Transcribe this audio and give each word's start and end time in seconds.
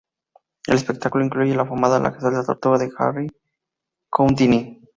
El 0.65 0.73
espectáculo 0.73 1.23
incluye 1.23 1.53
la 1.55 1.61
afamada 1.61 1.99
"La 1.99 2.11
Celda 2.19 2.39
de 2.39 2.45
tortura 2.45 2.79
de 2.79 2.85
Agua" 2.85 3.11
de 3.13 3.19
Harry 3.27 3.31
Houdini. 4.09 4.81